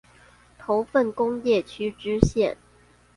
[0.57, 2.55] 頭份工業區支線